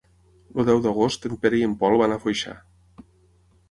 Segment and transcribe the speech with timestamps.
[0.61, 2.59] El deu d'agost en Pere i en Pol van a Foixà.